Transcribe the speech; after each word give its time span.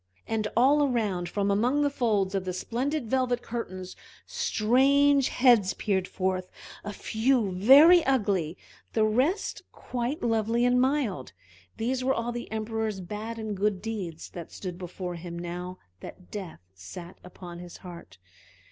And 0.25 0.47
all 0.57 0.81
around, 0.83 1.29
from 1.29 1.51
among 1.51 1.83
the 1.83 1.89
folds 1.91 2.33
of 2.33 2.43
the 2.43 2.53
splendid 2.53 3.05
velvet 3.05 3.43
curtains, 3.43 3.95
strange 4.25 5.27
heads 5.29 5.75
peered 5.75 6.07
forth; 6.07 6.49
a 6.83 6.91
few 6.91 7.51
very 7.51 8.03
ugly, 8.07 8.57
the 8.93 9.05
rest 9.05 9.61
quite 9.71 10.23
lovely 10.23 10.65
and 10.65 10.81
mild. 10.81 11.33
These 11.77 12.03
were 12.03 12.15
all 12.15 12.31
the 12.31 12.51
Emperor's 12.51 12.99
bad 12.99 13.37
and 13.37 13.55
good 13.55 13.79
deeds, 13.79 14.31
that 14.31 14.51
stood 14.51 14.79
before 14.79 15.13
him 15.13 15.37
now 15.37 15.77
that 15.99 16.31
Death 16.31 16.61
sat 16.73 17.19
upon 17.23 17.59
his 17.59 17.77
heart. 17.85 18.17